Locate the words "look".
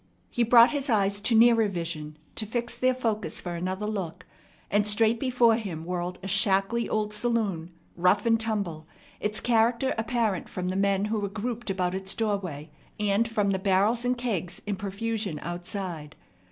3.85-4.25